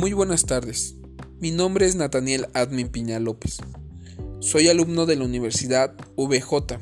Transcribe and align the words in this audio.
Muy 0.00 0.14
buenas 0.14 0.46
tardes. 0.46 0.94
Mi 1.40 1.50
nombre 1.50 1.84
es 1.84 1.94
Nathaniel 1.94 2.46
Admin 2.54 2.88
Piña 2.88 3.20
López. 3.20 3.58
Soy 4.38 4.68
alumno 4.68 5.04
de 5.04 5.14
la 5.14 5.26
Universidad 5.26 5.94
VJ. 6.16 6.78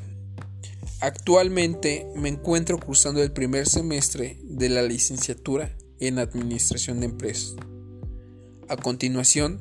Actualmente 1.01 2.07
me 2.15 2.29
encuentro 2.29 2.79
cursando 2.79 3.21
el 3.21 3.33
primer 3.33 3.67
semestre 3.67 4.39
de 4.45 4.69
la 4.69 4.83
licenciatura 4.83 5.75
en 5.99 6.17
Administración 6.17 7.01
de 7.01 7.07
Empresas. 7.07 7.57
A 8.69 8.77
continuación, 8.77 9.59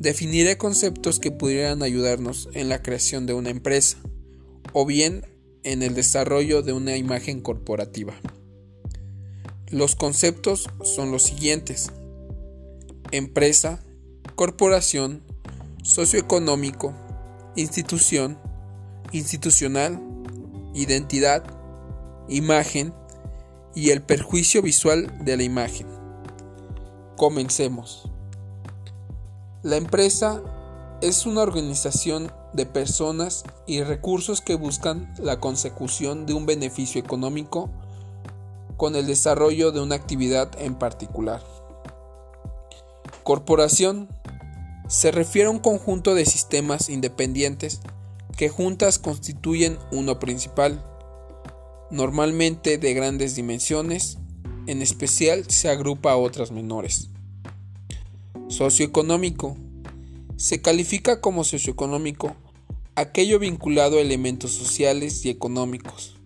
definiré 0.00 0.58
conceptos 0.58 1.20
que 1.20 1.30
pudieran 1.30 1.84
ayudarnos 1.84 2.48
en 2.54 2.68
la 2.68 2.82
creación 2.82 3.24
de 3.24 3.34
una 3.34 3.50
empresa 3.50 3.98
o 4.72 4.84
bien 4.84 5.24
en 5.62 5.84
el 5.84 5.94
desarrollo 5.94 6.62
de 6.62 6.72
una 6.72 6.96
imagen 6.96 7.40
corporativa. 7.40 8.14
Los 9.70 9.94
conceptos 9.94 10.68
son 10.82 11.12
los 11.12 11.22
siguientes 11.22 11.92
empresa, 13.16 13.80
corporación, 14.34 15.22
socioeconómico, 15.82 16.94
institución, 17.56 18.38
institucional, 19.12 20.00
identidad, 20.74 21.44
imagen 22.28 22.92
y 23.74 23.90
el 23.90 24.02
perjuicio 24.02 24.62
visual 24.62 25.24
de 25.24 25.36
la 25.36 25.42
imagen. 25.42 25.86
Comencemos. 27.16 28.10
La 29.62 29.76
empresa 29.76 30.42
es 31.00 31.26
una 31.26 31.42
organización 31.42 32.32
de 32.52 32.66
personas 32.66 33.44
y 33.66 33.82
recursos 33.82 34.40
que 34.40 34.54
buscan 34.54 35.12
la 35.18 35.40
consecución 35.40 36.26
de 36.26 36.34
un 36.34 36.46
beneficio 36.46 37.00
económico 37.00 37.70
con 38.76 38.96
el 38.96 39.06
desarrollo 39.06 39.72
de 39.72 39.80
una 39.80 39.94
actividad 39.94 40.50
en 40.58 40.74
particular. 40.74 41.42
Corporación 43.26 44.08
se 44.86 45.10
refiere 45.10 45.48
a 45.48 45.50
un 45.50 45.58
conjunto 45.58 46.14
de 46.14 46.24
sistemas 46.24 46.88
independientes 46.88 47.80
que 48.36 48.48
juntas 48.48 49.00
constituyen 49.00 49.78
uno 49.90 50.20
principal, 50.20 50.86
normalmente 51.90 52.78
de 52.78 52.94
grandes 52.94 53.34
dimensiones, 53.34 54.18
en 54.68 54.80
especial 54.80 55.44
se 55.50 55.68
agrupa 55.68 56.12
a 56.12 56.16
otras 56.16 56.52
menores. 56.52 57.08
Socioeconómico 58.46 59.56
se 60.36 60.62
califica 60.62 61.20
como 61.20 61.42
socioeconómico 61.42 62.36
aquello 62.94 63.40
vinculado 63.40 63.98
a 63.98 64.02
elementos 64.02 64.52
sociales 64.52 65.24
y 65.24 65.30
económicos. 65.30 66.16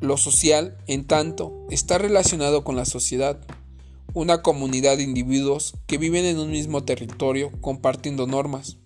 Lo 0.00 0.16
social, 0.16 0.76
en 0.88 1.06
tanto, 1.06 1.68
está 1.70 1.98
relacionado 1.98 2.64
con 2.64 2.74
la 2.74 2.84
sociedad, 2.84 3.46
una 4.12 4.42
comunidad 4.42 4.96
de 4.96 5.04
individuos 5.04 5.74
que 5.86 5.98
viven 5.98 6.24
en 6.24 6.38
un 6.38 6.50
mismo 6.50 6.82
territorio 6.84 7.50
compartiendo 7.60 8.26
normas, 8.26 8.78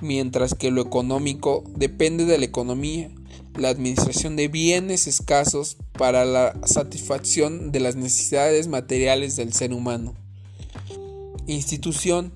mientras 0.00 0.54
que 0.54 0.70
lo 0.70 0.82
económico 0.82 1.64
depende 1.76 2.24
de 2.24 2.38
la 2.38 2.46
economía, 2.46 3.10
la 3.58 3.68
administración 3.68 4.36
de 4.36 4.48
bienes 4.48 5.06
escasos 5.06 5.76
para 5.92 6.24
la 6.24 6.58
satisfacción 6.64 7.72
de 7.72 7.80
las 7.80 7.96
necesidades 7.96 8.68
materiales 8.68 9.36
del 9.36 9.52
ser 9.52 9.72
humano. 9.72 10.14
Institución 11.46 12.32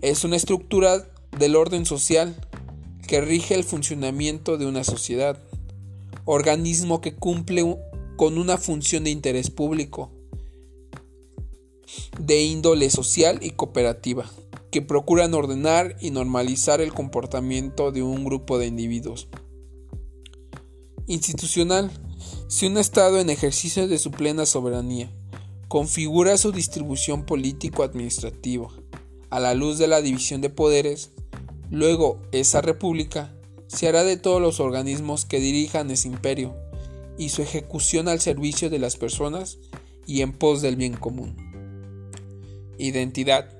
es 0.00 0.24
una 0.24 0.36
estructura 0.36 1.08
del 1.38 1.56
orden 1.56 1.86
social 1.86 2.36
que 3.06 3.20
rige 3.20 3.54
el 3.54 3.64
funcionamiento 3.64 4.58
de 4.58 4.66
una 4.66 4.84
sociedad, 4.84 5.38
organismo 6.24 7.00
que 7.00 7.14
cumple 7.14 7.76
con 8.16 8.38
una 8.38 8.58
función 8.58 9.04
de 9.04 9.10
interés 9.10 9.50
público, 9.50 10.10
de 12.18 12.42
índole 12.42 12.90
social 12.90 13.38
y 13.42 13.50
cooperativa, 13.50 14.30
que 14.70 14.82
procuran 14.82 15.34
ordenar 15.34 15.96
y 16.00 16.10
normalizar 16.10 16.80
el 16.80 16.92
comportamiento 16.92 17.92
de 17.92 18.02
un 18.02 18.24
grupo 18.24 18.58
de 18.58 18.66
individuos. 18.66 19.28
Institucional. 21.06 21.90
Si 22.48 22.66
un 22.66 22.78
Estado 22.78 23.20
en 23.20 23.30
ejercicio 23.30 23.88
de 23.88 23.98
su 23.98 24.10
plena 24.10 24.46
soberanía 24.46 25.10
configura 25.68 26.36
su 26.38 26.52
distribución 26.52 27.26
político-administrativa 27.26 28.68
a 29.30 29.40
la 29.40 29.54
luz 29.54 29.78
de 29.78 29.88
la 29.88 30.00
división 30.00 30.40
de 30.40 30.50
poderes, 30.50 31.10
luego 31.70 32.22
esa 32.32 32.60
república 32.60 33.34
se 33.66 33.88
hará 33.88 34.04
de 34.04 34.16
todos 34.16 34.40
los 34.40 34.60
organismos 34.60 35.24
que 35.24 35.40
dirijan 35.40 35.90
ese 35.90 36.08
imperio 36.08 36.54
y 37.18 37.30
su 37.30 37.42
ejecución 37.42 38.08
al 38.08 38.20
servicio 38.20 38.70
de 38.70 38.78
las 38.78 38.96
personas 38.96 39.58
y 40.06 40.22
en 40.22 40.32
pos 40.32 40.62
del 40.62 40.76
bien 40.76 40.94
común. 40.94 41.43
Identidad. 42.78 43.50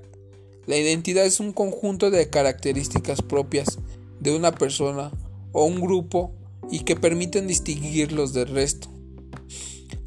La 0.66 0.76
identidad 0.76 1.24
es 1.24 1.40
un 1.40 1.52
conjunto 1.52 2.10
de 2.10 2.28
características 2.30 3.22
propias 3.22 3.78
de 4.20 4.34
una 4.34 4.52
persona 4.52 5.12
o 5.52 5.64
un 5.64 5.80
grupo 5.80 6.32
y 6.70 6.80
que 6.80 6.96
permiten 6.96 7.46
distinguirlos 7.46 8.32
del 8.32 8.48
resto. 8.48 8.88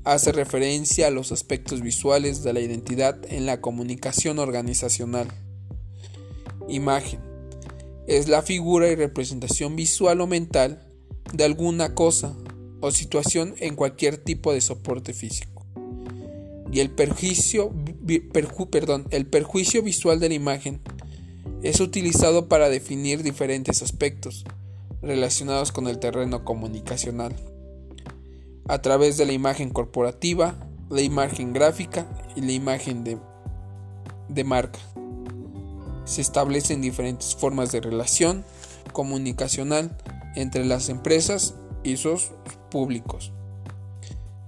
Hace 0.04 0.32
referencia 0.32 1.08
a 1.08 1.12
los 1.12 1.32
aspectos 1.32 1.82
visuales 1.82 2.44
de 2.44 2.54
la 2.54 2.60
identidad 2.60 3.20
en 3.30 3.46
la 3.46 3.62
comunicación 3.62 4.40
organizacional. 4.40 5.28
Imagen. 6.68 7.20
Es 8.08 8.28
la 8.28 8.42
figura 8.42 8.90
y 8.90 8.96
representación 8.96 9.76
visual 9.76 10.22
o 10.22 10.28
mental 10.28 10.88
de 11.34 11.44
alguna 11.44 11.94
cosa 11.94 12.36
o 12.80 12.92
situación 12.92 13.54
en 13.58 13.76
cualquier 13.76 14.18
tipo 14.18 14.54
de 14.54 14.62
soporte 14.62 15.14
físico 15.14 15.57
y 16.72 16.80
el 16.80 16.92
perjuicio, 16.92 17.74
perdón, 18.70 19.08
el 19.12 19.26
perjuicio 19.26 19.82
visual 19.82 20.20
de 20.20 20.30
la 20.30 20.36
imagen 20.36 20.82
es 21.64 21.80
utilizado 21.80 22.48
para 22.48 22.70
definir 22.70 23.24
diferentes 23.24 23.82
aspectos 23.82 24.46
relacionados 25.02 25.72
con 25.72 25.88
el 25.88 26.00
terreno 26.00 26.44
comunicacional 26.44 27.36
a 28.68 28.82
través 28.82 29.18
de 29.18 29.26
la 29.26 29.32
imagen 29.32 29.70
corporativa, 29.70 30.56
la 30.90 31.02
imagen 31.02 31.54
gráfica 31.54 32.08
y 32.36 32.42
la 32.42 32.52
imagen 32.52 33.04
de, 33.04 33.18
de 34.28 34.44
marca. 34.44 34.80
Se 36.06 36.22
establecen 36.22 36.82
diferentes 36.82 37.36
formas 37.36 37.72
de 37.72 37.82
relación 37.82 38.44
comunicacional 38.94 39.98
entre 40.36 40.66
las 40.66 40.90
empresas 40.90 41.56
y 41.84 41.98
sus 41.98 42.32
públicos. 42.70 43.32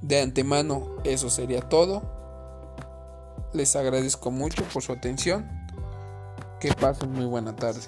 De 0.02 0.22
antemano, 0.22 0.88
eso 1.04 1.30
sería 1.30 1.62
todo. 1.62 2.02
Les 3.54 3.76
agradezco 3.76 4.32
mucho 4.32 4.64
por 4.66 4.82
su 4.82 4.92
atención. 4.92 5.50
Que 6.60 6.74
pasen 6.74 7.12
muy 7.12 7.26
buena 7.26 7.56
tarde. 7.56 7.82